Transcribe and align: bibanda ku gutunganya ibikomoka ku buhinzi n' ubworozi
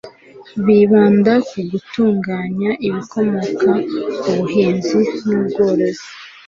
bibanda 0.65 1.33
ku 1.47 1.59
gutunganya 1.69 2.71
ibikomoka 2.87 3.71
ku 4.19 4.29
buhinzi 4.37 4.99
n' 5.25 5.33
ubworozi 5.37 6.05